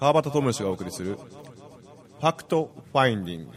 [0.00, 1.18] 川端知義がお送りする
[2.20, 3.50] Fact Finding。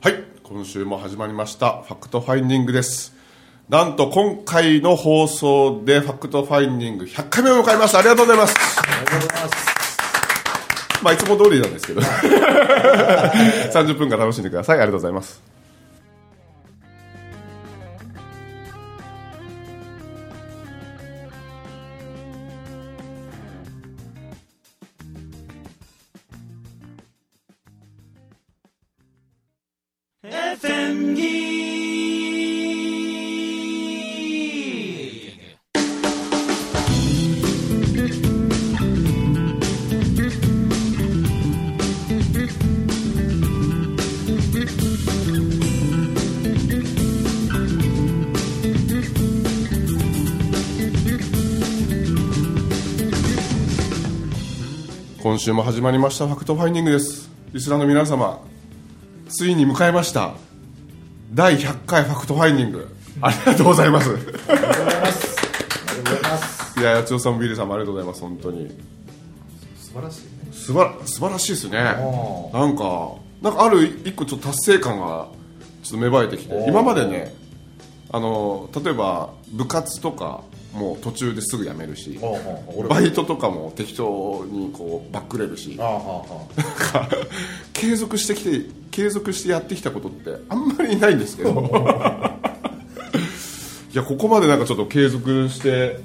[0.00, 1.82] はい今週も始まりました。
[1.82, 3.16] Fact Finding です。
[3.68, 8.54] なんと今回の放送で Fact Finding 100回目を迎えましたありがとうございます。
[8.78, 9.73] ありがとうございます。
[11.04, 12.00] まあいつも通りなんですけど。
[12.00, 14.80] 30分間楽しんでください。
[14.80, 15.54] ありがとうございます
[55.34, 57.28] 今週も始まりました Fact Finding です。
[57.52, 58.40] リスナーの皆様
[59.28, 60.34] ついに迎えました
[61.32, 62.96] 第100回 Fact Finding。
[63.20, 64.10] ありがとうございます。
[64.10, 65.36] ありがとうございます。
[65.40, 66.80] ありがとうございます。
[66.80, 68.80] いや八千代さんもビリーさんもありがとうございます本当に。
[69.76, 70.28] 素晴らしいね。
[70.52, 71.78] 素晴ら素晴らしいですね。
[71.98, 75.26] おなんかなんかある一個ちょっと達成感が
[75.82, 76.64] ちょっと芽生えてきて。
[76.68, 77.34] 今までね
[78.12, 80.44] あの例えば部活とか
[80.74, 82.18] もう途中ですぐ辞めるし
[82.88, 85.78] バイトとかも適当にこうバックれるし
[87.72, 91.50] 継続してきて継続してやってきたことってあんまりないんですけど。
[93.92, 96.00] いやここまでなんかちょっと継続して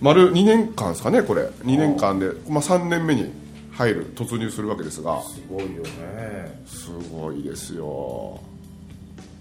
[0.00, 1.42] 丸2年間ですかねこれ。
[1.42, 3.30] 2年間で、まあ、3年目に
[3.70, 5.18] 入る突入するわけですが。
[5.18, 6.60] あすごいよね。
[6.66, 8.40] すごいですよ、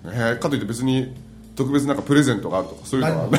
[0.06, 1.16] ね、かといって別に
[1.58, 3.28] 特別なんかプレゼントがあるとかそういうのは。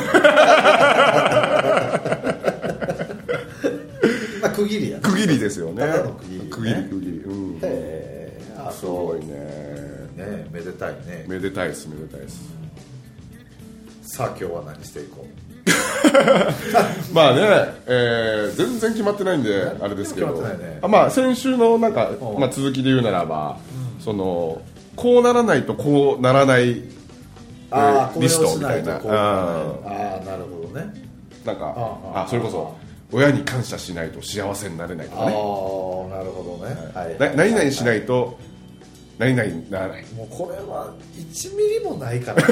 [4.43, 5.03] まあ区切りやね。
[5.03, 5.85] 区切りですよね。
[6.21, 6.45] 区切りね。
[6.51, 7.13] 区切り区切り。
[7.25, 7.59] うん。
[7.63, 9.27] ええあすごいね。
[10.17, 11.25] ねめでたいね。
[11.29, 12.41] めでたいですめでたいです。
[14.03, 15.29] さあ今日は何していこう？
[17.15, 17.41] まあね、
[17.87, 20.79] えー全然決まってないんであれですけど、ね。
[20.83, 22.41] あまあ先週のなんか、うん。
[22.41, 23.59] まあ、続きで言うならば、
[24.01, 24.61] その
[24.97, 26.83] こうならないとこうならない
[28.21, 28.95] リストしみたいな。
[28.95, 30.93] ああなるほどね。
[31.45, 31.75] なんか
[32.15, 32.77] ああそれこそ
[33.13, 35.35] 親に感謝しないと幸せになれないとああかね
[36.19, 36.75] なるほどね。
[36.95, 37.19] はい。
[37.19, 38.39] な何々しないと
[39.19, 42.43] 何々にならないもうこれは1ミリもないから。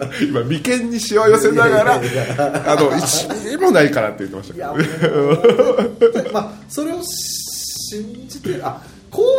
[0.20, 8.80] 今眉間にしわ寄せながらあの1ミリもないからって言ってましたけどもうまあそれを信じてあ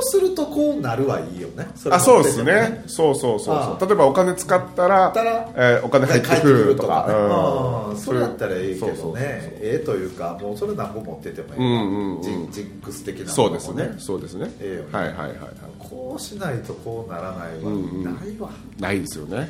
[0.05, 1.67] するとこうなるはいいよね。
[1.85, 2.83] れあそうですね。
[2.87, 5.13] そうそうそう例えばお金使ったら
[5.55, 7.05] えーお金入ってくるとか。
[7.07, 7.13] ね。
[7.13, 7.89] うん。
[7.89, 9.21] うんそれだったらいいけどね。
[9.61, 13.95] ええというかもうそれ何個持っててもいい、うんうんうんジンジンクス的なものもそうですね。
[13.99, 14.51] そうですね。
[14.59, 14.89] ええよね。
[14.91, 15.39] はいはいはいはい。
[15.79, 18.03] こうしないとこうならないはうんうん。
[18.03, 18.49] ないわ、
[18.79, 19.49] ないですよね。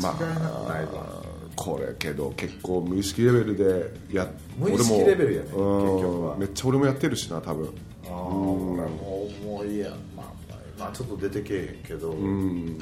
[0.00, 1.22] 間ま違いなくないわ、あ
[1.56, 4.26] これけど結構無意識レベルでや
[4.58, 6.34] 無意識レベルやね結局は。
[6.34, 6.40] うん。
[6.40, 7.68] めっちゃ俺もやってるしな多分。
[8.06, 8.10] ああ。
[8.10, 8.43] もう
[10.94, 12.28] ちょっと出てけえへんけど、うん。
[12.28, 12.30] う
[12.70, 12.78] ん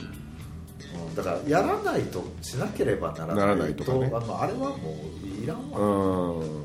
[1.17, 4.11] だからやらないとしなければならないならないとかね。
[4.13, 4.75] あのあれはも
[5.25, 6.65] ういらんわ、うん。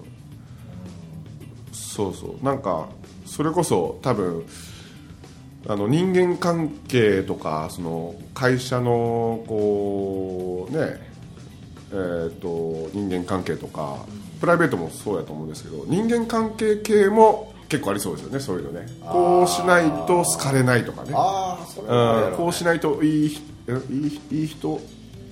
[1.72, 2.46] そうそう。
[2.46, 2.90] なんか
[3.26, 4.46] それこそ多分
[5.68, 11.08] あの人間関係とかその会社のこうね
[11.90, 14.06] えー、と人間関係とか
[14.42, 18.88] プライベートもそうやと思うんですけど人間関係系も結構ありそうですよねそういうのね。
[19.02, 21.12] こうしないと好かれないとかね。
[21.14, 23.38] ああそれはあるやろうんこうしないといいい
[23.90, 24.80] いいい人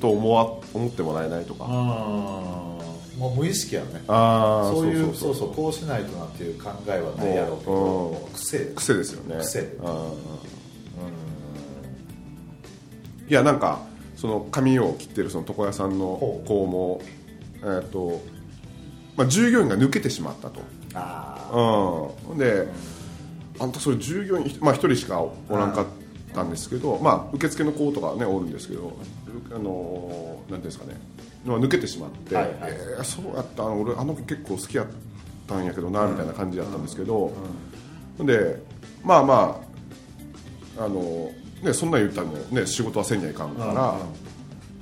[0.02, 1.66] と思わ思ってもらえないとか。
[1.66, 4.04] うんもう無意識やね。
[4.10, 5.52] ああそういうそううそう。
[5.52, 8.66] うこうしないとなっていう考えはないやろうけど癖。
[8.76, 9.42] 癖ですよね。
[9.42, 9.60] 癖。
[9.62, 9.68] うん。
[13.28, 13.80] いやなんか
[14.16, 17.02] その髪を切ってるその床屋さんの子も
[17.62, 18.22] えーっと
[19.16, 20.62] まあ従業員が抜けてしまったと。
[20.94, 22.38] あうん。
[22.38, 22.68] で
[23.60, 25.86] あんたそれ従業員まあ一人しかおらんかっ
[26.34, 28.98] たんですけどまあ受付の子とかねおるんですけど
[29.52, 31.00] あのなんていうんですかね。
[31.46, 32.56] まあ抜けてしまって、はいはい。
[32.64, 34.88] えーそうやった俺あの子結構好きやっ
[35.48, 37.32] たんやけどなみたいな感じだったんですけど、
[38.20, 38.60] で
[39.04, 39.62] まあま
[40.78, 44.16] ああの、ね、そんなん言ったらもう、ね、仕事はせんにはいかんから、うんうん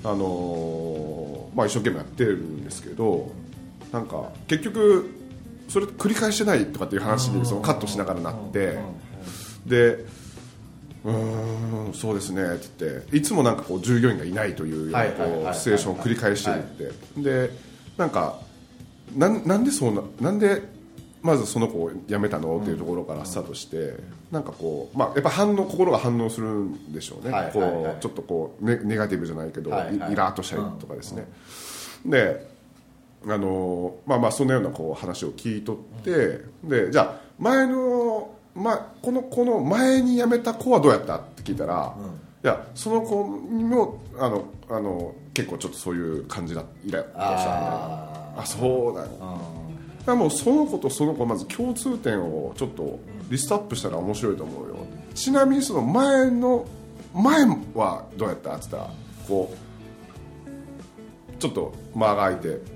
[0.06, 3.32] あのまあ、一生懸命やってるんですけど
[3.94, 5.10] なんか結局
[5.70, 8.78] それ繰り返してないとかっていう話にそのカットしながらなって
[9.66, 10.06] で
[11.06, 17.22] うーんそうですねって言っていつもなんかこう従業員がいないというようなこうシチュエーションを繰り返してるって。
[17.22, 17.50] で
[17.98, 18.40] なんか
[19.16, 20.64] なんなんでそうななんで
[21.22, 22.60] まずその子を辞めたの？
[22.60, 23.94] っていうところからスタートして、
[24.32, 31.32] なんかこう、まあ、やっぱ反応心が反応するんでしょうね、こうちょっとこうネネガティブじゃないけど、イラーっとしたりとかですね、
[32.06, 32.53] で
[33.28, 41.96] あのまあまあそんなようなこう話を聞いとって、でじゃあ前の、ま、このこの前に辞めた子はどうやったって聞いたら、
[42.44, 47.54] いやその子にもあのあの結構ちょっとそういう感じだイラッとしたみたいな。
[48.36, 49.10] ああそうだよ。
[49.22, 49.38] あ
[50.00, 53.00] だからもうその子とその子まず共通点をちょっと
[53.30, 54.76] リストアップしたら面白いと思うよ。
[55.16, 56.66] ちなみにその前の
[57.14, 58.94] 前はどうやったって言ったら
[59.28, 62.73] こうちょっと間が空いて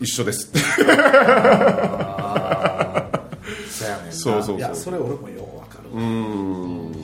[0.00, 0.50] 一緒です。
[4.10, 4.56] そうそうそうそう。
[4.58, 6.94] いやそれ俺もようわかるうーん。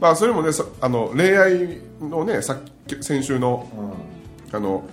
[0.00, 3.68] まあそれもねさあの恋愛のねさっき先週の
[4.52, 4.84] あの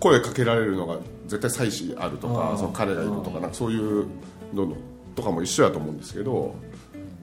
[0.00, 2.58] 声かけられるのが絶対妻子あるとか、うん。
[2.58, 4.06] その彼がいるとか,、なんかそういう
[4.52, 4.74] の
[5.14, 6.54] とかも一緒やと思うんですけど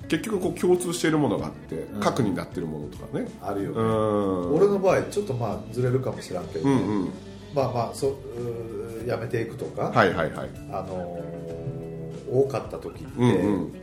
[0.07, 3.25] 結局こう共通しているものがあって核になってるものとかね。
[3.25, 3.81] うあるよね。
[3.81, 4.55] ん。
[4.55, 6.71] 俺の場合ちょっとまあずれるかもしれんけどね。
[6.71, 7.13] うんうん
[7.53, 10.49] まあまあそうやめていくとかはいはいはい。
[10.71, 11.31] あのー
[12.31, 13.29] 多かった時ってうんう
[13.65, 13.73] ん。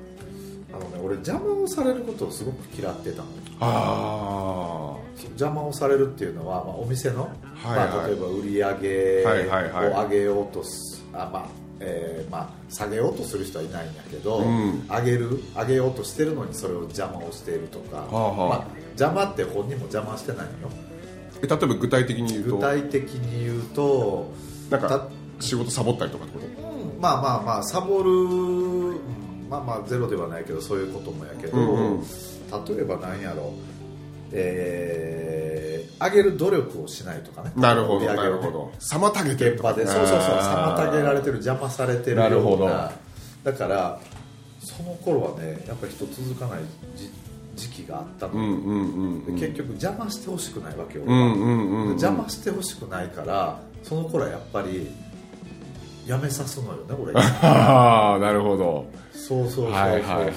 [0.73, 3.29] あのね俺邪魔をされることをすごく嫌ってたの。
[3.61, 4.97] あ
[5.33, 7.25] 邪魔をされるっていうのは、まあ、お店の、
[7.55, 7.89] はいはい。
[7.89, 9.87] まあ、例えば売り上げはいはいはい。
[9.89, 11.49] を上げようとす、あまあ
[11.81, 14.87] えーまあ、下げようとする人はいないんだけど、うん。
[14.89, 18.49] 上げる上げようとしてるのにそれを邪魔をしているとか、あはあ。
[18.49, 20.71] まあ、邪魔って本人も邪魔してないのよ。
[20.71, 20.88] ー
[21.43, 22.57] え例えば具体的に言うと。
[22.57, 24.33] 具体的に言うと
[24.71, 25.09] なんかた
[25.41, 26.69] 仕事サボったりとかってこと？
[26.69, 29.01] うんまあまあまあサボる、うん
[29.49, 32.01] まあまあゼロではないけどそういうこともやけど、うんうん。
[32.01, 33.53] 例えば何やろ。
[34.33, 35.69] えー
[36.01, 37.51] 上げる努力をしないとかね。
[37.57, 38.07] なるほどね。
[38.07, 38.71] なるほど。
[38.79, 39.85] 妨げてる現場で。
[39.85, 42.29] そうそうそう妨げられてる邪魔されてるような。
[42.29, 42.67] なるほど。
[43.43, 44.01] だから
[44.61, 46.61] その頃はねやっぱり人続かない
[46.95, 47.11] じ
[47.59, 54.89] 時期があったの、う結局邪魔してほしくないわけよ、邪魔してほしくないからその頃はやっぱり
[56.07, 57.13] やめさすのよね俺。
[57.13, 58.87] がああなるほど。
[59.13, 60.33] そうそうそうそうそう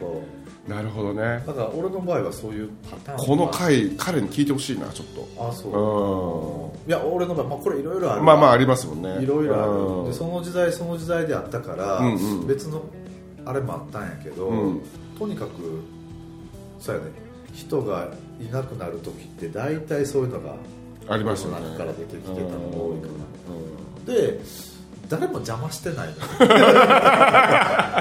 [0.00, 0.22] そ
[0.66, 0.70] う。
[0.70, 1.44] なるほどね。
[1.46, 5.06] だから俺の場合はそういうパターンはこの回彼に聞いてほしいなちょっ
[5.36, 5.48] と。
[5.48, 6.88] あそう。
[6.88, 8.22] いや俺の場合、まあ、これいろいろある。
[8.22, 9.22] まあまあありますもんね。
[9.22, 10.04] いろいろあうん。
[10.06, 12.00] るでその時代その時代であったから、
[12.48, 12.82] 別の
[13.44, 14.82] あれもあったんやけど、うん。
[15.16, 15.84] とにかく
[16.80, 17.10] そうやね。
[17.54, 18.08] 人が
[18.40, 20.54] いなくなる時って大体そういうのが
[21.08, 21.60] ありますよね。
[21.70, 22.46] 中から出てきてたのが
[22.76, 23.08] 多いか
[23.48, 24.40] うんなで
[25.08, 26.14] 誰も邪魔してないの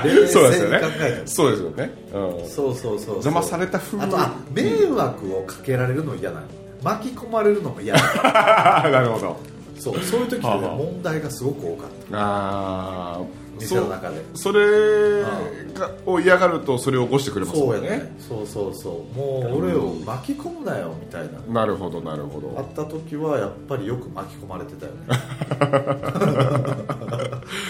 [0.03, 0.79] 冷 そうですよね。
[0.79, 1.93] 静に考えたらそうですよね。
[2.13, 2.49] うん。
[2.49, 6.47] そうそうそう邪魔された風あとあ迷惑をかけられるの嫌なの
[6.83, 9.37] 巻き込まれるのも嫌なの なるほど
[9.85, 12.17] そうそういう時って問題がすごく多かった。
[12.17, 13.21] ああ
[13.59, 14.25] 店の中で。
[14.33, 17.89] それがを嫌がるとそれを起こしてくれますそうやね。
[17.89, 19.15] もんねそうそうそう。
[19.15, 21.39] もう俺を巻き込むなよみたいな。
[21.61, 24.97] なるほどなるほあどった時はやっぱりよく巻き込まれてたよね。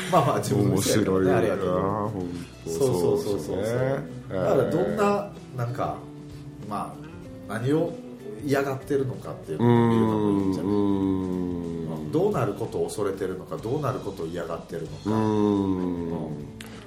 [0.09, 2.13] まあまあ自分の面せいやねあれやけど
[2.65, 5.97] そうそうそうそうそう、ねだからどんななんか
[6.69, 6.95] ま
[7.49, 7.93] あ何を
[8.45, 10.71] 嫌がってるのかっていううのを見るのもいいんんじゃない？
[10.71, 10.75] う
[12.07, 12.11] ん。
[12.11, 16.13] どうなることを恐れてるのかどうなることを嫌がってるのか、うん。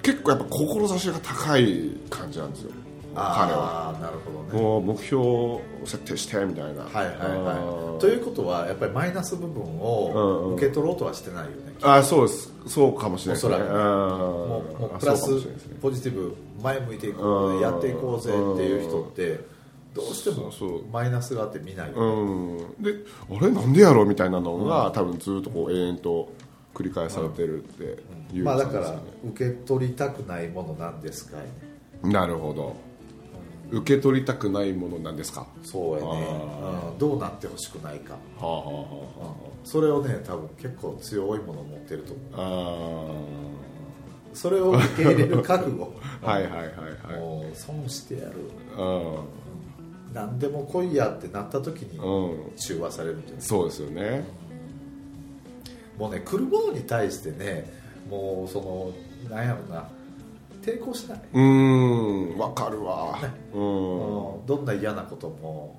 [0.02, 2.70] 結構やっぱ志が高い感じなんですよ。
[3.14, 3.88] 彼は。
[3.88, 4.62] ああなるほどね。
[4.62, 6.84] もう目標を設定してみたいな。
[6.84, 7.96] はいはいあはー。
[7.96, 9.80] いということはやっぱりマイナス部分うんうん。
[9.80, 12.52] を受け取ろうとはしてないよね、あそうです。
[12.66, 13.58] そうかもしれないですね。
[13.64, 14.62] も
[14.94, 15.40] うプラスね。
[15.82, 19.40] ポジティブ前向いていこうやっていこうぜっていう人って
[20.04, 20.50] どうしても
[20.92, 22.00] マイナスがあって見ないよね
[22.78, 22.82] うん。
[22.82, 22.92] で
[23.30, 23.50] あれ？
[23.50, 26.32] なんでやろうみたいなのが、多分ずっとこう永遠と
[26.74, 28.02] 繰り返されてるって
[28.36, 31.36] いうまあだから受け取りたくないものなんですか
[32.04, 32.08] い？
[32.08, 32.76] なるほど。
[33.70, 35.46] 受け取りたくないものなんですか？
[35.62, 36.26] そうやね。
[36.62, 36.98] あうん。
[36.98, 38.14] どうなってほしくないか。
[38.14, 38.66] はあはあ
[39.26, 42.26] はそれをね多分結構強いものを持ってると思う。
[42.34, 42.40] あ
[43.10, 43.14] は
[44.34, 45.92] それを受け入れる覚悟。
[46.22, 47.50] あ はいはいはいはい。
[47.54, 48.36] 損してやる。
[48.78, 49.18] う
[50.12, 53.42] 何でも来いやってなった時にん、うん、中和されるんじゃない？
[53.42, 54.24] そうですよね。
[55.98, 57.70] もうね来るものに対してね
[58.08, 58.92] もうその
[59.28, 59.88] なんやろな
[60.62, 62.38] 抵抗しない、うーん。
[62.38, 63.18] わかるわ、
[63.54, 65.78] うん、うんどんな嫌なことも。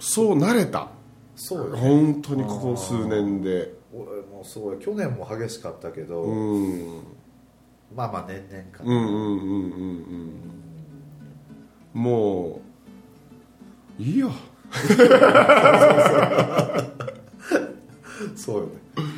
[0.00, 0.88] そう慣れた。
[1.36, 1.74] そうよ。
[1.74, 3.76] ね本当にここ数年で。
[3.92, 7.00] 俺もすごい去年も激しかったけど、うん。
[7.96, 10.32] まあまあ年々かな、うんうんうん
[11.94, 12.02] うん。
[12.02, 12.67] もう
[13.98, 14.30] いいよ。
[18.36, 19.08] そうよね、うん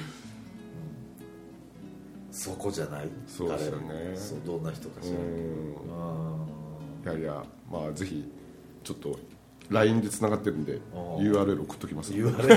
[2.33, 3.09] そこじゃない？
[3.27, 4.13] そうですよね。
[4.17, 7.19] そうどんな人かしらうん。
[7.19, 8.27] いやいやまあぜひ
[8.83, 9.19] ちょっと
[9.69, 10.79] LINE でつながってるんで
[11.19, 12.57] URL 送っときます言われ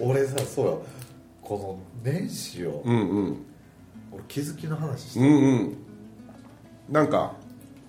[0.00, 0.82] 俺さそうよ。
[1.42, 3.36] この年始を、うんうん。
[4.12, 5.76] 俺気づきの話して、うんうん。
[6.88, 7.34] なんか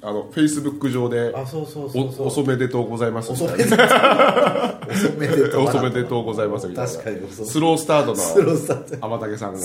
[0.05, 2.25] あのフェイスブック上であそうそうそうそう。
[2.25, 4.79] お遅めでとうございますみ遅たいな。
[5.17, 6.91] めで遅めでと遅 めでとうございますみたいな。
[6.91, 9.07] 確かに遅めスロースタートスロのースタート。
[9.07, 9.59] 天竹さんが。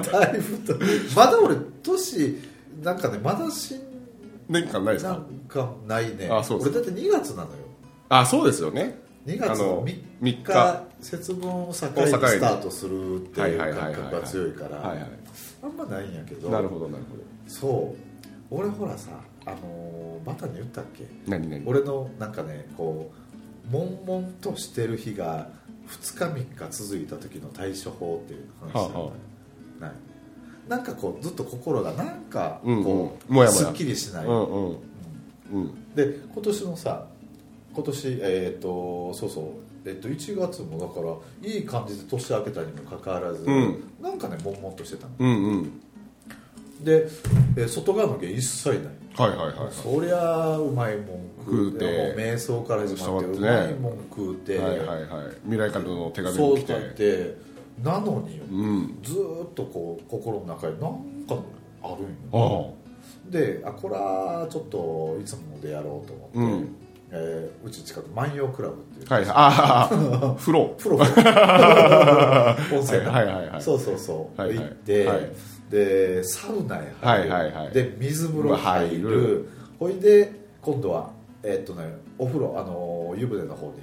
[0.00, 0.74] だいぶと
[1.14, 2.38] まだ俺年
[2.82, 3.80] なんかねまだしん
[4.48, 5.10] 年間ないですか？
[5.10, 6.28] なんかないね。
[6.30, 6.70] あそうです。
[6.70, 7.46] 俺だって2月なのよ。
[8.08, 8.98] あそうですよね。
[9.26, 10.82] 2月のあの3 3日日。
[11.02, 15.08] 節分を境にスタートするっていう感覚が強いからはいはい。
[15.62, 16.48] あんまないんやけど。
[16.48, 17.22] なるほどなるほど。
[17.46, 18.09] そう
[18.50, 19.10] 俺ほらさ
[19.46, 21.06] あのーバタに言ったっけ？
[21.26, 21.62] 何何？
[21.66, 23.10] 俺のなんかねこ
[23.70, 25.48] う悶々としてる日が
[25.88, 29.12] 2日3日続いた時の対処法っていう話だよは
[29.80, 29.92] ない。
[30.68, 33.52] なんかこうずっと心がなんかこう、うんうん。
[33.52, 34.76] すっきりしない、うんうん。
[35.52, 35.94] うん。
[35.94, 37.06] で今年のさ
[37.74, 39.88] 今年えっ、とそうそう。
[39.88, 43.84] えっと1月もだからいい感じで年明けたにもかかわらず、うん。
[44.02, 45.12] なんかね悶々としてたの。
[45.18, 45.80] うんうん
[46.84, 47.06] で、
[47.56, 48.78] えー外側の芸一切ない。
[49.16, 49.72] はいはいはいはい。
[49.72, 51.06] そりゃうまいもん
[51.44, 53.70] 食うて瞑想から始まってう伝わってね。
[53.70, 54.98] まいもん食うて、はいはいはい。
[55.44, 57.36] 未来からの手紙そうだも来てって
[57.82, 58.98] なのにようん。
[59.02, 60.92] ずーっとこう心の中になん
[61.28, 61.36] か
[61.82, 62.80] あるんあよあ
[63.30, 66.76] であこれはちょっといつもでやろうと思って、うん。
[67.12, 69.12] えーうち近く万葉クラブっていう。
[69.12, 69.30] はいはい。
[69.34, 69.94] ああ
[70.38, 70.74] 風呂。
[70.78, 71.24] プロ 温泉
[73.04, 73.62] なはいはいはい。
[73.62, 74.58] そうそうそう、はいはい。
[74.66, 75.32] 行って、はい
[75.70, 77.72] でサウナへ入る、はいはいはい。
[77.72, 78.96] で水風呂入る。
[78.96, 79.48] 入る。
[79.78, 81.10] ほいで今度は
[81.42, 83.74] えーっとねお風呂あの湯船の方に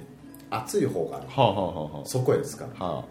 [0.50, 1.26] 熱い方がある。
[1.28, 1.60] はあは
[1.94, 2.70] あはそこへですから。
[2.78, 3.04] あはあ。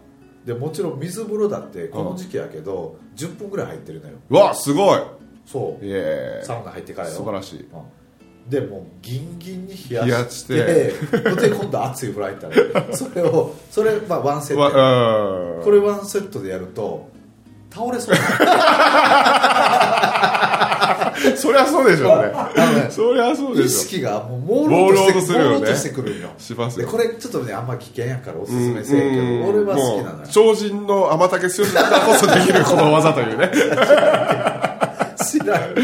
[0.46, 4.14] でもちろん水風呂だってこの時期やけど、10分ぐらい入ってるのよ。
[4.30, 5.00] うわすごい。
[5.44, 5.84] そう。
[6.44, 7.14] サウナ入ってからよ。
[7.14, 7.60] 素晴らしい。
[7.60, 8.48] うん。
[8.48, 10.54] でもうギンギンに冷やしして。
[10.64, 10.94] で
[11.50, 17.10] 今度熱い風呂入ったらそれをそれまあワンセットこれワンセットでやると
[17.70, 18.14] 倒れそう。
[18.14, 18.20] な
[21.36, 22.32] そりゃそうでしょうね。
[22.90, 30.26] そりゃそうで意しょ識がもう朦朧として朦朧としてくるんよしますこれちょっとねあんま危険やからおすすめせえけど、うん俺は好きなのよ。
[30.30, 33.50] 超人の天竹剛だからこそできるこの技というね。
[35.24, 35.82] 知らんけど。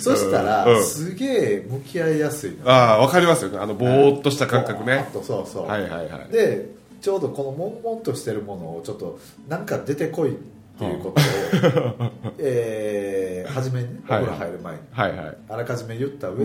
[0.00, 0.84] そしたら、うん。
[0.84, 3.58] すげえ向き合いやすいのああわかりますよね。
[3.58, 5.08] あのぼーっとした感覚ね。
[5.12, 6.32] そうそう、はいはいはい。
[6.32, 6.70] で
[7.00, 9.18] ちょうどこの悶々としてるものをちょっと
[9.48, 10.36] なんか出てこい
[10.76, 14.24] っていうことを、 えー初めにねおはい。
[14.24, 15.36] 風呂入る前に、はいはい。
[15.48, 16.44] あらかじめ言った上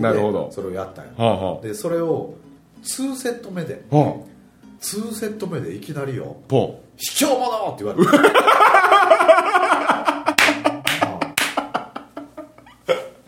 [0.50, 2.34] それをやったんよはあはでそれを
[2.84, 4.14] 2セット目であはあ。
[4.80, 8.08] 2セット目でいきなりよポ「卑怯者!」って言われて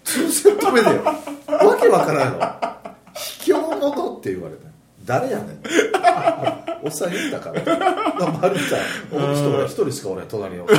[0.04, 1.14] 2 セット目でよわ
[1.80, 2.40] けわからんの
[3.14, 4.64] 「卑怯者!」って言われた
[5.04, 5.60] 誰やねん。
[6.82, 7.62] おっさん言ったから。
[8.40, 8.82] まるちゃん。
[9.12, 10.28] お人俺一人しかおれん。
[10.28, 10.74] 隣におって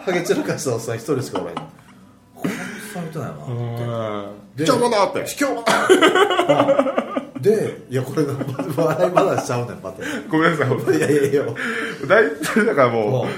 [0.00, 1.54] ハゲ散らかしたおっさん一人しかおれん。
[1.54, 1.62] こ
[2.44, 2.56] んな
[2.92, 3.26] さん言ってな。
[4.58, 5.24] いなってン卑怯者って。
[5.24, 5.64] 卑怯者。
[7.40, 8.34] でいやこれが
[8.76, 10.04] 笑い話しちゃうねんまた。
[10.28, 10.96] ごめんなさい。
[10.98, 11.42] いやいやいや。
[12.06, 13.24] 大体だからももう。
[13.26, 13.28] う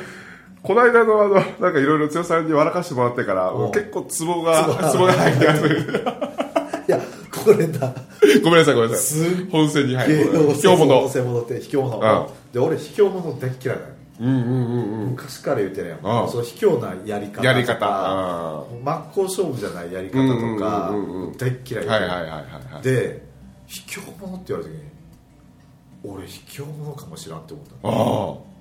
[0.63, 5.13] この間のあのなんかいろいろ剛さんに笑かしてもらってから結構ツボがツボが。
[5.13, 6.32] 入りやすいいや
[7.45, 7.95] これだ。
[8.43, 9.51] ごめんなさいごめんなさい。
[9.51, 10.25] 本線に入る。
[10.55, 13.79] 卑怯者背戻って卑怯者、うんで俺卑怯者大っ嫌い
[14.21, 15.11] うんうんうんうん。
[15.11, 17.79] 昔から言ってるやん、うんその卑怯なやり方やり方。
[17.81, 20.93] あ真っ向勝負じゃないやり方とか、
[21.39, 22.31] 大っ嫌いはいはいはいはい
[22.75, 22.83] はい。
[22.83, 23.23] で
[23.67, 24.93] 卑怯者って言われた時に
[26.05, 28.53] 俺卑怯者かもしらんって思ったああ。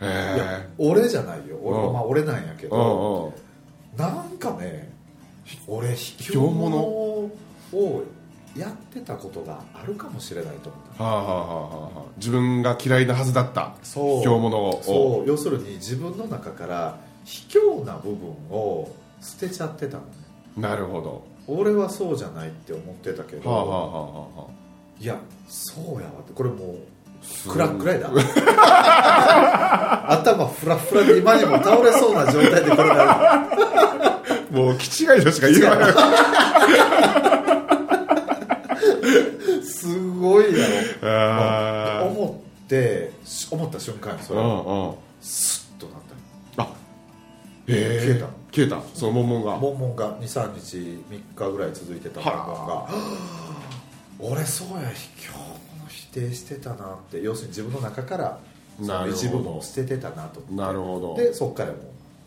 [0.00, 1.58] いやへ俺じゃないよ。
[1.62, 3.32] 俺,、うんまあ、俺なんやけえど、
[3.96, 4.92] なんかね
[5.66, 6.76] 俺卑怯者
[7.72, 8.02] を
[8.56, 11.04] やってたことがあるかもしれないと思った。
[11.04, 13.74] はあはあはあはあ自分が嫌いなはずだった。
[13.82, 14.20] そう。
[14.20, 14.82] 卑怯者を。
[14.82, 15.28] そう。
[15.28, 20.08] 要するに自分の中から卑怯な部分を捨てちゃってたのね。
[20.56, 21.24] なるほど。
[21.46, 23.98] 俺はそうじゃないって思ってたけど、はあはあは
[24.36, 24.46] あは
[25.00, 25.16] いや
[25.48, 26.32] そうやわって。
[26.32, 26.78] これもう
[27.48, 28.10] クラックライだ
[30.08, 33.48] 頭フラフラで今にも倒れそうな状態でこれがあ
[34.50, 35.92] もう気違いとしか言えない
[39.64, 40.66] すごいや
[41.02, 41.08] ろ。
[41.08, 43.12] あ思って
[43.50, 44.40] 思った瞬間にそれ。
[44.40, 44.48] んう
[44.90, 44.94] ん。
[45.20, 45.96] スッとなっ
[46.56, 46.68] たあ。
[47.66, 48.26] へ消えた。
[48.26, 48.82] の消えた。
[48.94, 49.56] そのモンモンが。
[49.56, 50.76] モンモンが23日
[51.10, 52.88] 3日ぐらい続いてたモンモンが
[54.20, 57.20] 俺そうや卑怯者否定してたなって。
[57.22, 58.38] 要するに自分の中から
[59.10, 60.40] 一部分を捨ててたなと。
[60.52, 61.16] なるほど。
[61.16, 61.78] でそっからもう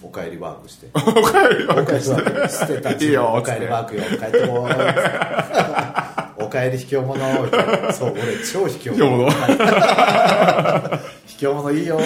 [0.04, 0.88] お帰りワークして。
[0.96, 4.02] お帰りお帰りワーク捨てたいいよお帰りワークよ。
[4.04, 4.68] 帰ってこいお
[6.52, 9.32] 帰り卑怯者みたいなそう俺超卑怯者
[11.28, 12.00] 卑怯者いいよ。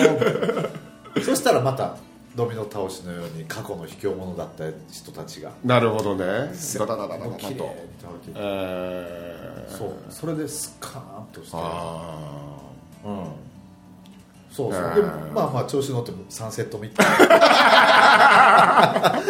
[1.24, 1.98] そしたらまた
[2.36, 5.52] ドミノ倒しのように過去の卑怯者だった人たちが。
[5.64, 6.26] なるほどね。
[6.78, 7.76] ダダダダダダと。
[8.36, 9.78] えー。
[9.78, 9.94] そう。
[10.10, 11.58] それでスカーンとして。
[11.58, 12.18] あ
[13.06, 13.24] うん。
[14.52, 14.96] そうそう、えー。
[14.96, 19.22] でもまあまあ調子乗っても3セット目3あ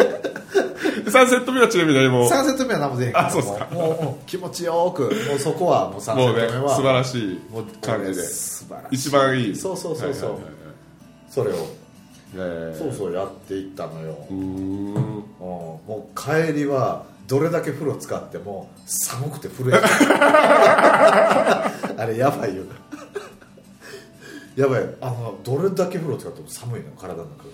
[1.16, 2.28] 3セット目はちなみに何も。
[2.30, 3.68] セット目は何も出へんあそうっすか。
[3.72, 4.04] もう。
[4.04, 6.76] もう気持ちよくもうそこはもう3セもうねット目は。
[6.76, 7.40] 素晴らしい。
[7.52, 8.24] もう感じで。
[8.24, 8.96] 素晴らしい。
[8.96, 9.56] 一番いい。
[9.56, 10.30] そうそうそうそう。
[10.34, 10.74] はいはいはいはい。
[11.30, 11.56] それを。
[12.38, 14.40] えーそうそうやっていったのよ、うーん。
[14.96, 15.24] うん。
[15.40, 19.78] もう帰りはどれだけ風呂使っても寒くて震えて
[21.98, 22.64] あれやばいよ。
[24.56, 24.84] やばい。
[25.02, 27.44] あのどれだけ風呂使っても寒いの体の中。
[27.46, 27.50] が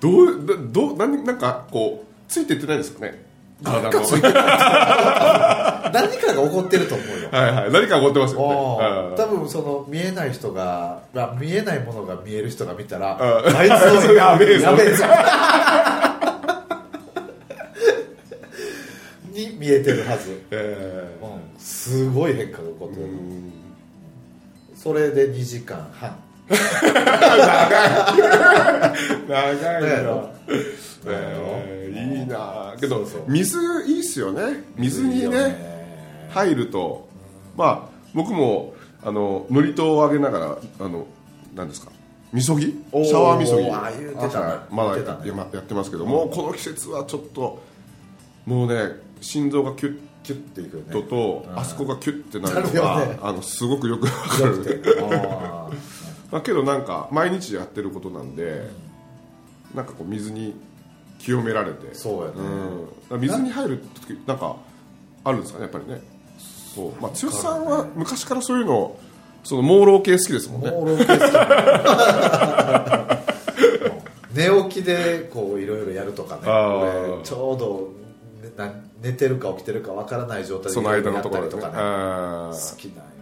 [0.00, 3.24] どうだどう何なんかこうついてってないんですかね。
[3.62, 3.90] 体の。
[5.94, 7.28] 何かが起こってると思うよ。
[7.30, 7.72] はいはい。
[7.72, 13.70] 何か起こってますよおねー多分その見えない人がまあ見えないものが見える人が見たらうんあいつ
[14.08, 14.64] のやべえぞ。
[14.64, 15.04] やべえぞ。
[19.30, 23.06] に見えてるはず、えうん、すごい変化が起こってる、
[24.76, 26.16] それで2時間半
[29.28, 30.30] 長いなだよ。
[31.06, 31.40] え。
[31.90, 32.74] ーいいな。
[32.78, 34.62] けど水いいっすよね。
[34.76, 37.08] 水にね入ると。
[37.56, 41.06] まあ僕もあののりとをあげながらあの
[41.54, 41.90] 何ですか。
[42.32, 42.66] みそぎ？
[42.66, 43.70] シャワーみそぎ。
[43.70, 45.28] あ言たまだ言ってたね。
[45.30, 47.62] ややってますけどもうこの季節はちょっと
[48.44, 53.18] もうね心臓がキュッキュッていくととあそこがキュッてなるのがね。
[53.22, 54.64] あのすごくよくわかる
[56.34, 58.68] まあけどなんか毎日やってることなんで
[59.72, 60.56] なんかこう水に
[61.20, 61.94] 清められて。
[61.94, 62.34] そうやね。
[63.10, 64.56] うん、水に入る時なんか
[65.22, 66.02] あるんですかねやっぱりね。
[66.74, 68.98] そう、まあ、剛さんは昔からそういうの
[69.44, 70.70] その朦朧系好きですもんね。
[70.70, 71.14] ー朦朧系好
[74.32, 74.34] き。
[74.34, 76.42] 寝起きでこういろいろやるとかね。
[77.22, 77.92] ちょうど
[79.02, 81.74] 寝てるか起きてるかわからない状態でその間のところとかね。
[81.76, 83.13] あ好ーきなん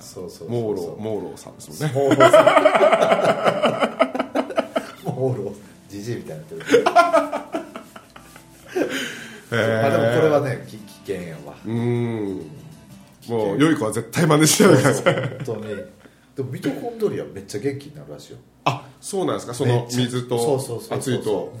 [0.00, 1.54] そうそうそう朦朧朦朧さん。
[1.54, 2.42] ですもんね朦朧さ
[5.04, 5.54] 朦朧
[5.88, 6.84] じじいみたいになってる。
[9.52, 11.54] まあでもこれはねき危険やわ。
[11.64, 12.50] うーん
[13.28, 15.62] もう良い子は絶対真似しないでください本当に
[16.34, 18.38] でもミトコンドリアめっちゃ元気になるらしいよ。
[18.64, 19.54] あそうなんですか？
[19.54, 21.52] その水とそうそうそうそう熱いと。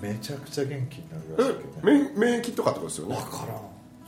[0.00, 2.10] めちゃくちゃ元気になるらしいけどね。
[2.14, 3.16] 免免疫とかってことですよね。
[3.16, 3.56] 分からん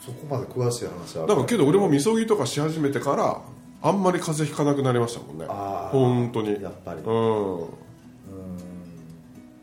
[0.04, 1.26] そこまで詳しい話は。
[1.26, 3.40] なんかけど俺もみそぎとかし始めてから
[3.82, 5.46] あんまり風邪ひかなくなりましたもんね。
[5.46, 6.62] 本当に。
[6.62, 7.00] やっぱり。
[7.00, 7.06] うん。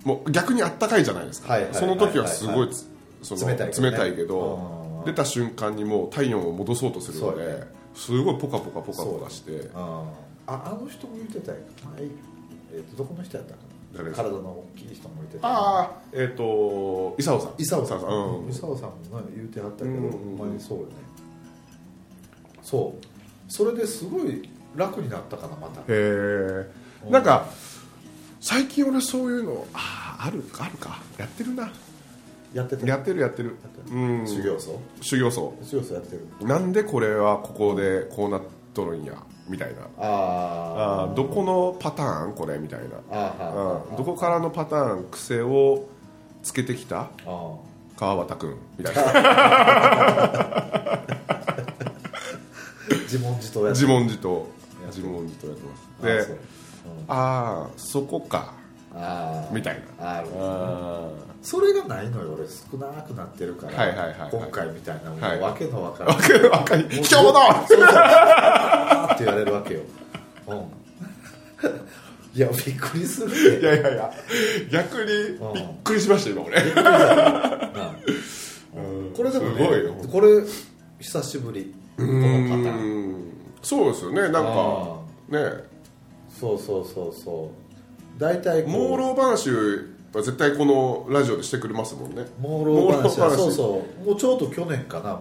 [0.04, 2.90] もう逆にあったかいじゃないですか、はいはいその時はすごいはいつ
[3.24, 3.92] その冷たいけどね。
[3.92, 5.06] 冷たいけどうん。
[5.06, 7.64] 出た瞬間にもう体温を戻そうとするので、
[7.96, 9.70] すごいポカポカポカポカして。
[9.74, 10.04] あ
[10.48, 11.58] ああの人も言ってたよ。
[11.98, 12.06] 前、
[12.74, 13.60] えー、とどこの人やったか
[14.04, 15.40] 体の大きい人も言って。
[15.40, 15.92] たああ。
[16.14, 17.54] えっ、と伊佐さん。
[17.58, 18.00] 伊佐さん。
[18.00, 18.50] うん。
[18.50, 18.70] 伊佐さん
[19.12, 19.98] もね言うてはったけど、うん。
[19.98, 20.92] うんうんほんまにそうよね。
[22.62, 23.06] そう。
[23.48, 25.82] それですごい楽になったかなまた。
[25.82, 27.10] へえ。
[27.10, 27.24] ん。
[27.24, 27.48] か
[28.40, 31.00] 最近俺そういうのあーあるあるか。
[31.18, 31.72] やってるな。
[32.54, 33.56] やってたやってるやってる。
[34.26, 34.80] 修行僧？
[35.02, 35.54] 修行僧。
[35.64, 36.48] 修行僧やってる。
[36.48, 38.42] なんでこれはここでこうなっ
[38.74, 39.14] とるんや
[39.48, 39.82] みたいな。
[40.00, 42.88] ああーどこのパターンこれみたいな。
[43.98, 45.86] どこからのパターン癖を
[46.44, 47.10] つけてきた？
[47.26, 47.54] あ
[47.98, 50.98] 川端君みたいな。
[53.04, 54.48] 自問自答やって自問自答。
[54.88, 55.88] 自問自答やってます。
[56.06, 56.34] でう。
[56.34, 56.38] ん。
[57.08, 58.54] ああそこか
[59.52, 61.10] みたいあるあ
[61.42, 62.34] それがないのよ。
[62.34, 64.30] 俺少なくなってるから、はいはいはいはい。
[64.32, 65.40] 今回みたいなもうはい。
[65.40, 66.50] わけのわからあない、分かる。
[66.50, 66.90] 分かる。
[66.90, 67.84] 卑怯者そうそ
[69.14, 69.82] って言われるわけよ、
[70.48, 70.58] うん、
[72.36, 74.12] いやびっくりするいでやいやいや。
[74.72, 75.12] 逆に
[75.54, 76.60] びっくりしました今俺。
[76.62, 76.66] う
[79.12, 79.14] ん。
[79.16, 79.70] これでもね
[80.12, 80.28] これ
[81.00, 81.74] 久しぶり。
[81.98, 82.78] このパターン。
[82.78, 82.80] う
[83.12, 83.16] ん。
[83.62, 84.22] そうですよね。
[84.24, 84.98] なんかあ
[85.30, 85.40] ね。
[86.40, 87.56] そうそうそうそう
[88.18, 92.26] 大体朦朧話は絶対このラジオでしてくれますもんね。
[92.42, 94.06] 朦朧話はそうそう。
[94.08, 95.20] もうちょうど去年かな。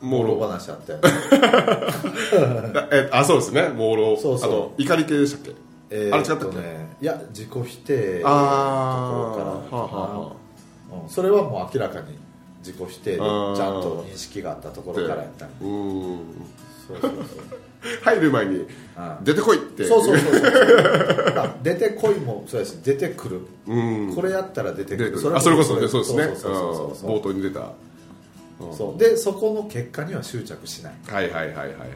[0.00, 0.98] 朦朧話あったよ
[2.92, 3.62] えあそうですね。
[3.76, 4.50] 朦朧そうそう。
[4.50, 5.52] あの怒り系でしたっけ？
[5.90, 6.44] えー、あれ違ったっけ？
[6.44, 9.46] とねいや自己否定のあところーから。
[9.46, 10.32] はあはあは
[11.02, 11.08] うん。
[11.08, 12.16] それはもう明らかに
[12.60, 13.26] 自己否定でちゃん
[13.82, 16.18] と認識があったところからやったうーん。
[16.86, 17.24] そうそうそう
[18.02, 19.84] 入る前にあ出てこいって。
[19.84, 21.34] そうそうそうそう。
[21.34, 24.14] まあ出てこいもそうやし出てくる、うん。
[24.14, 26.24] これやったら出てくでるあそれこそねそうですね。
[26.24, 27.60] 冒頭に出た。
[27.60, 28.98] うんそう。
[28.98, 30.94] でそこの結果には執着しない。
[31.06, 31.88] はいはいはいはいはいはい。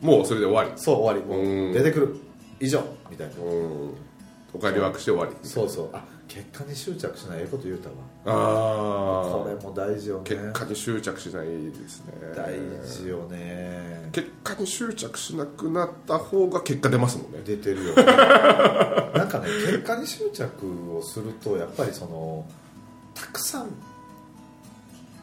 [0.00, 0.70] もうそれで終わり。
[0.80, 1.28] そう終わり。
[1.28, 2.16] もう出てくる。
[2.60, 2.82] 以上。
[3.10, 3.34] みたいな。
[3.34, 3.90] うん。
[4.54, 5.48] お金ワークして終わり。
[5.48, 5.88] そうそう。
[5.92, 7.94] あ結果に執着しないええこと言うたわ。
[8.26, 10.22] ああこれも大事よね。
[10.24, 12.12] 結果に執着しないですね。
[12.34, 14.08] 大事よね。
[14.12, 17.38] 結果に執着しなくなった方が結果出ますもんね。
[17.44, 18.04] 出てるよね。
[19.14, 22.44] なんかね結果に執着をするとやっぱりその
[23.14, 23.68] たくさん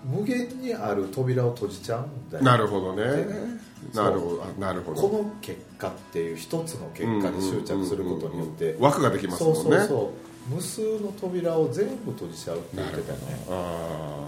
[0.06, 2.44] 無限にある扉を閉じちゃうんだよ。
[2.44, 3.04] なるほどね
[3.94, 5.02] なるほどあなるほど。
[5.02, 8.84] この結果っていう一つの結果に執着することによってうんうんうんうん。
[8.84, 9.60] 枠ができますもんね。
[9.62, 13.46] そうそうそう無数の扉を全部閉じちゃうって言ってたよね。
[13.50, 14.28] あ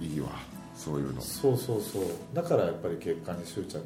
[0.00, 0.28] あいいわ。
[0.74, 1.20] そういうの。
[1.20, 2.02] そうそうそう。
[2.32, 3.80] だからやっぱり結果に執着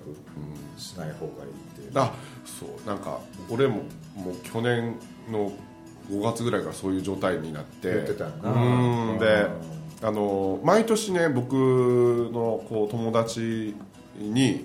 [0.78, 1.90] しない方がいいっていう。
[1.94, 2.12] あ
[2.44, 2.86] そう。
[2.86, 3.18] なんか
[3.50, 3.82] 俺も
[4.14, 4.96] もう去年
[5.30, 5.52] の
[6.10, 7.92] 5月ぐらいからそういう状態になって。
[7.92, 8.50] 言ってたよな。
[8.52, 9.18] うん。
[9.18, 9.26] で
[10.02, 10.08] うん。
[10.08, 13.74] あの毎年ね僕のこう友達
[14.18, 14.64] に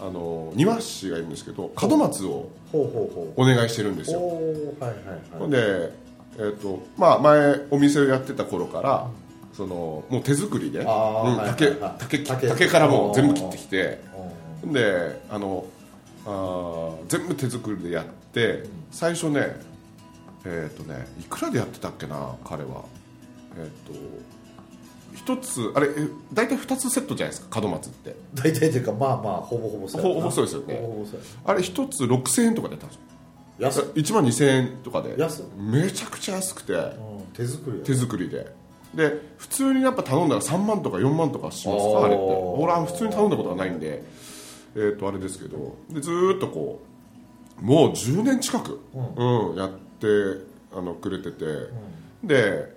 [0.00, 4.20] あの庭師がいるんですけど門松をお願いしてるんですうよ。
[4.20, 5.20] おーはいはいはい。
[5.38, 5.92] ほんで、
[6.40, 9.10] えーとまあ、前お店をやってた頃から
[9.52, 14.00] そのもう手作りで、竹はい竹竹竹からもう全部切ってきて
[14.64, 15.66] うんであの
[16.24, 19.54] あー全部手作りでやって最初ね
[20.46, 22.84] えっ、とねいくらでやってたっけな彼は。
[23.58, 23.92] えっ、と
[25.14, 28.16] 一つあれえ大体2つセットじゃないですか門松って。
[28.32, 30.80] 大体というかまあまあほぼほぼそうほほぼそうですよね。
[31.44, 33.02] あれ1つ6000円とかでやったんですよ
[33.60, 33.82] 安。
[33.82, 35.16] っ1万2000円とかで。
[35.56, 36.72] めちゃくちゃ安くて。
[36.72, 36.90] うん。
[37.32, 38.60] 手作りや手作りで。
[38.94, 42.24] で普通にやっぱ頼んだら3万とか4万とかしますあれって。
[42.24, 44.02] 俺は普通に頼んだことがないんで。
[44.76, 45.76] えー、とあれですけど。
[45.90, 46.80] でずーっとこ
[47.60, 49.56] うもう10年近く、うん。
[49.56, 50.06] やって
[50.72, 51.44] あのくれてて、
[52.24, 52.74] で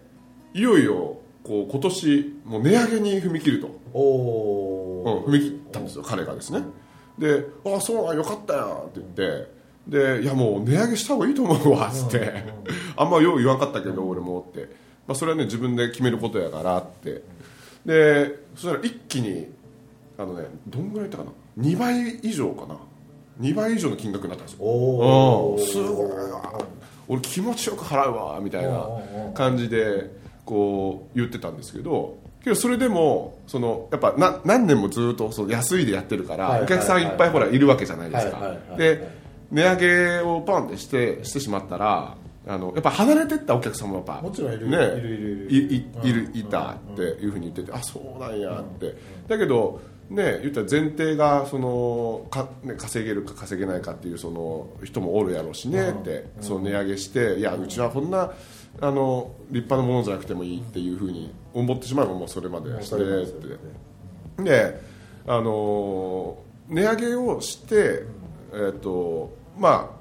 [0.53, 6.63] いよいよこう今年もう値上げに踏み切ると、おお、うん、踏み切ったんですよ彼がですね。
[7.17, 9.51] で「ああそうなんよかったよ」って言って
[9.87, 12.43] で「いやもう値上げした方がいいと思うわ」っつって、
[12.95, 14.69] あんまよう言わんかったけど、俺もって、
[15.07, 17.23] まあ、それはね自分で決めることやからって。
[17.85, 19.47] でそしたら一気に
[20.17, 22.77] あのねどんぐらいいったかな？2倍以上かな。
[23.41, 24.63] 2倍以上の金額になったんですよ。
[24.63, 25.65] おおうん。
[25.65, 26.61] すごいわ
[27.07, 28.87] 俺気持ちよく払うわみたいな
[29.33, 30.09] 感じで
[30.45, 39.22] こう言ってたんですけどけどそれでもそのやっぱな何年もずっとそう安いでやってるから、お客さんいっぱいほらいるわけじゃないですか、で
[39.53, 44.69] 値上げをパンってしてしてしまったらあのやっぱ離れてったお客さんもやっぱもちろんいる。
[44.69, 45.51] ね、いるいるいる。
[45.51, 46.07] いいうん。
[46.07, 48.95] いるいたっていうふうに言ってて、あそうなんやって、
[49.27, 58.33] だけどね言ったら前提がそのか、ね、稼げるか稼げないかっていうその人もおるやろうしねって、その値上げしていやうちはこんな
[58.81, 62.97] あの立派なものじゃなくてもいいっていうふうに思ってしまえばもうそれまでしてっ
[64.37, 64.43] て。
[64.43, 64.93] で。
[65.25, 66.37] あの
[66.67, 68.03] 値上げをして、
[68.53, 69.97] えっ、とま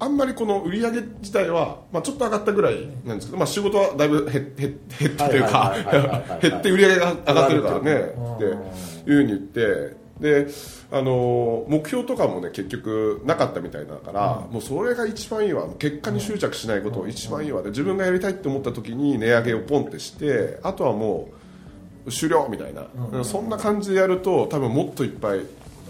[0.00, 5.74] ああんまりこの売り上げ自体は、まあ、ちょっと上がったぐらいなんですけど、まあ、仕事はだいぶ減ったというか
[6.42, 8.58] 減って売り上げが上がってるからねってという
[9.04, 10.04] ふうに言って。
[10.20, 10.46] で
[10.92, 15.66] あの目標とかもね結局なかったみたいだから、もうそれが一番いいわ。
[15.76, 17.62] 結果に執着しないことが一番いいわ。
[17.62, 21.30] で自分がやりたいって思った時に値上げをポンってしてあとはも
[22.06, 22.86] う終了みたいな、
[23.24, 25.40] そんな感じでやると多分もっといっぱい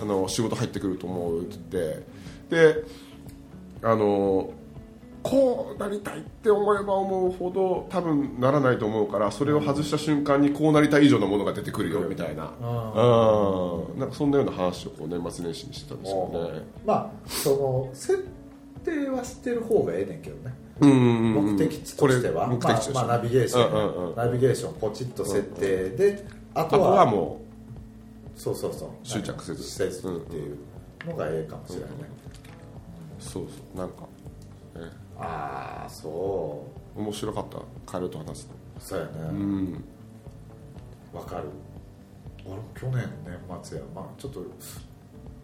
[0.00, 2.02] あの仕事入ってくると思うって言って
[2.54, 2.84] で
[3.82, 4.52] あの
[5.24, 16.62] こうなりたいって思えば思うほど多分ならないと思うからそれを外した瞬間にこうなりたい以上のものが出てくるよみたいな、うん、なんかそんなような話をこう年末年始にしてたんですよね。
[16.84, 18.28] まあその設
[18.84, 20.54] 定はしてる方がええねんけどね。
[20.80, 22.46] うんうんうん目的地としては。
[22.46, 27.40] 目的地まあ、まあナビゲーション、うんうんうんナビゲーションポチッと設定で、ああととははも
[28.36, 28.88] そうそうそう。
[29.02, 29.62] 執着せず。
[29.62, 30.58] せずっていう
[31.06, 31.90] のがええかもしれない。
[31.90, 31.96] ね、
[32.43, 32.43] う
[33.24, 34.02] そうそうなんか、
[34.74, 39.84] ね、ああそ面白かった彼と話すうそうやのうねん。
[41.12, 41.44] わ、かる。
[42.46, 44.44] 俺も去年年末やまあちょっと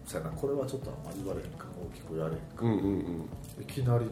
[0.06, 1.66] そうやなこれはちょっとあんまり言われへんか。
[1.92, 2.46] 大きく言われへんか。
[2.62, 3.62] うんうんうん。
[3.62, 4.10] いきなりね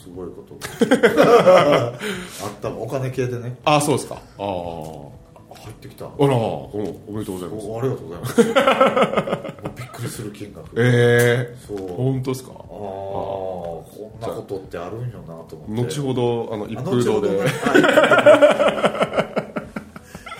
[0.00, 1.98] すごいことが あ
[2.48, 2.70] った。
[2.70, 3.56] お金系でね。
[3.64, 4.16] あそうですか。
[4.38, 5.10] ああは
[5.54, 6.06] 入ってきた。
[6.06, 6.68] あら、うん、お
[7.12, 7.66] めでとうございます。
[7.66, 8.42] おありがとうございます。
[9.76, 10.66] びっくりする金額。
[10.76, 11.78] ええそう。
[11.96, 12.52] 本当ですか？
[12.52, 13.84] ああこ
[14.18, 15.94] んなことってあるんよなと思って。
[15.94, 17.28] 後ほどあの一あ風堂で。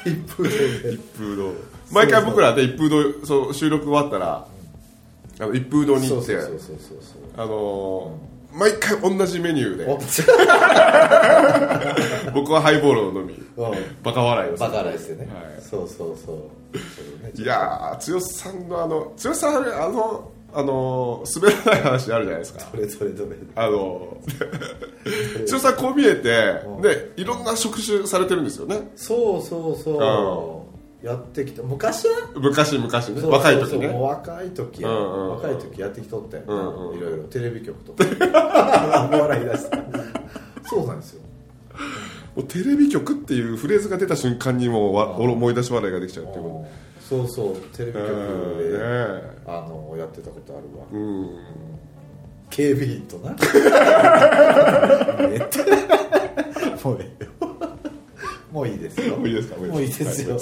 [0.05, 0.51] 一風堂
[0.83, 0.93] で。
[0.95, 1.53] 一風堂。
[1.93, 4.47] 毎回僕らで一風堂そう収録終わったら
[5.41, 6.99] あの一風堂に行ってそうそうそうそうそう。
[7.37, 9.87] あのー毎回同じメニューで。
[9.87, 9.99] お。
[12.33, 13.39] 僕はハイボールを飲みう
[13.69, 13.73] ん。
[14.03, 15.63] バカ笑いをバカライスでね、はい。
[15.63, 16.37] そうそうそう。
[17.41, 22.61] いやー剛さんのあの剛さんあのあの滑らない話あるじゃないですか。
[22.73, 23.31] どれどれどれ。
[23.55, 24.19] あの
[25.51, 26.23] 剛さんこう見えて
[26.83, 28.91] でいろんな職種されてるんですよね。
[28.97, 29.97] そうそうそう
[31.03, 31.63] やってきた。
[31.63, 32.29] 昔は？
[32.37, 33.89] 昔昔若い時ね。
[33.89, 35.31] 若い時や、うんうんうん。
[35.31, 36.99] 若い時やってきとったよな、うんうん。
[36.99, 37.25] いろいろ。
[37.25, 38.05] テレビ局とか。
[39.11, 39.79] 笑い出した
[40.65, 41.23] そうなんですよ。
[42.37, 46.67] もうテレビ局っていうフレーズが出た瞬間にもう思い出し笑いができちゃうっていうこ
[47.01, 47.57] そうそう。
[47.77, 48.09] テレビと局
[48.71, 48.79] で、
[49.47, 50.85] あのやってたことあるわ。
[50.93, 51.29] うん。
[52.49, 53.35] 警備員とな。
[56.85, 57.22] もうえ
[58.53, 59.17] もういいですよ。
[59.17, 59.57] もういいですか？
[59.57, 60.29] もういいです。
[60.29, 60.39] よ、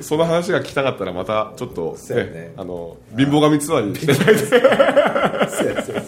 [0.00, 2.52] その話が聞きたかったらまたちょっと、ね。
[2.56, 6.02] あの貧乏神ツアーにしてそうやそうやそうや。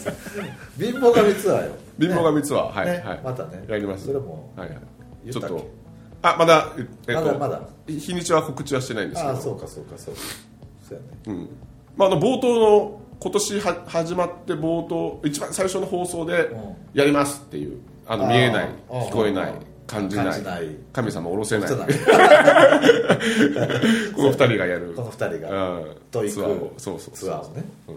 [0.79, 1.73] 貧乏神ツアーよ。
[1.99, 3.21] 貧乏神ツアー、はい、ねはい。
[3.25, 3.65] またね。
[3.69, 4.07] やります。
[4.07, 4.69] それもはい
[5.33, 5.69] ちょっと。
[6.23, 7.61] あまだえっとまだまだ。
[7.89, 9.35] 日にちは告知はしてないんですけど。
[9.35, 10.21] ああそうかそうかそうか。
[10.89, 11.07] そうやね。
[11.27, 11.49] うん。
[11.97, 16.77] まあ、あの冒頭の今年は始まって冒頭一番最初の放送でうん。
[16.95, 19.55] やりますっていうあの見えない聞こえない
[19.91, 20.43] 感じない。
[20.93, 21.69] 神様下ろせない。
[24.15, 24.93] この二人がやる。
[24.95, 25.79] この二人が。
[25.79, 25.85] うん。
[26.13, 26.73] と行くツアーを。
[26.79, 27.65] そうそうツアーをね。
[27.89, 27.97] うん。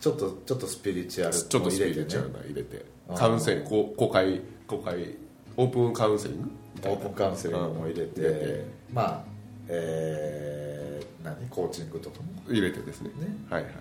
[0.00, 2.84] ちょっとちょっとスピリチュアルちょっとスピリチュアルねな入れて。
[3.14, 3.94] カウンセリング。
[3.96, 5.14] 公開公開
[5.56, 6.50] オープンカウンセリング
[6.88, 9.24] オープンカウンセリングも入れて、うんまあ
[9.68, 11.36] えー、何？
[11.48, 12.24] コーチングとかも？
[12.48, 13.10] 入れてですね。
[13.10, 13.36] ね。
[13.50, 13.72] はいはい。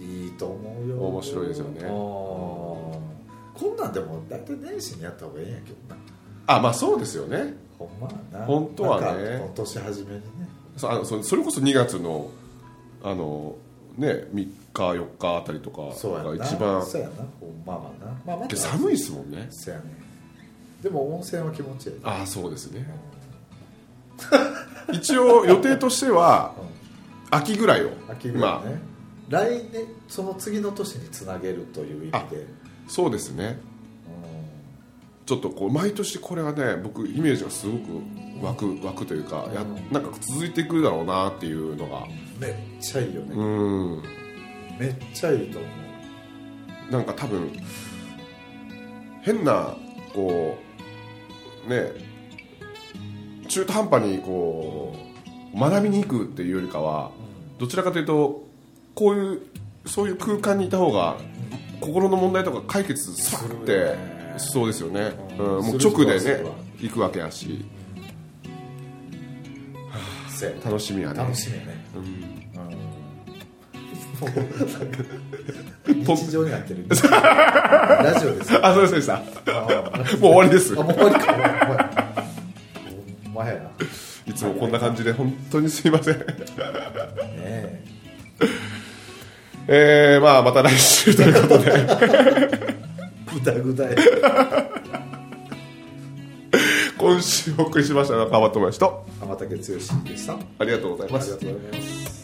[0.00, 0.96] いいと思うよ。
[1.06, 1.80] 面白いですよね
[3.54, 5.96] こんなんでも大体年始にやった方がいいんやけどな。
[6.46, 7.54] あまあそうですよね。
[7.78, 8.46] ほんまはな。
[8.46, 9.06] 本当はね。
[9.06, 10.22] なんかこの年始めにね。
[10.76, 12.30] そあのそそれこそ2月の
[13.02, 13.56] あの
[13.96, 16.44] ね3日4日あたりとかがそうやな。
[16.44, 17.14] 一番そうやな。
[17.40, 18.06] ほんまはな。
[18.26, 19.46] まあまた寒いですもんね。
[19.50, 20.04] そうやね
[20.82, 22.86] でも温泉は気持ちいいああそうですね。
[24.92, 26.54] 一応予定としては
[27.30, 28.78] 秋ぐらいを秋ぐらいまね、
[29.28, 32.26] 来年その次の年につなげるという意味で、あ
[32.88, 33.58] そうですね。
[35.24, 38.02] うちょっとこう毎年これはね僕イメージがすごく
[38.42, 42.00] 湧く湧くというかやなんか続いていくだろうなっていうのが。
[42.00, 44.02] んめっちゃいいよね、うん。
[44.78, 45.68] めっちゃいいと思
[46.90, 46.92] う。
[46.92, 47.50] なんか多分
[49.22, 49.74] 変な
[50.12, 50.58] こ
[51.66, 51.92] うね
[53.48, 54.94] 中途半端にこ
[55.54, 57.10] う学びに行くっていうよりかは
[57.58, 58.44] どちらかというと
[58.94, 59.42] こういう
[59.86, 61.16] そういう空間にいた方が
[61.80, 63.96] 心の問題とか解決さっするて
[64.36, 65.56] そうですよね、うん。
[65.58, 66.44] うん、もう直でね
[66.80, 67.64] 行くわけやし。
[70.28, 71.18] せや楽しみやね。
[71.18, 72.44] 楽しみやね、うん。
[76.04, 78.66] 日常になってるラジオですよ。
[78.66, 79.26] あそうでしたもう
[80.20, 80.72] 終わりです。
[80.72, 82.24] あもう終わりか。
[83.26, 83.70] お前やな。
[84.26, 86.18] いつもこんな感じで本当にすいません。
[86.18, 86.24] ね
[87.36, 91.72] えー、まあまた来週ということで。
[93.32, 93.96] ぐだぐだや。
[96.98, 99.06] 今週お送りしましたのは川端智之と。
[99.20, 99.64] 天竹剛で
[100.16, 100.32] した。
[100.34, 101.38] あありがとうございます。
[101.40, 102.23] りがとうございます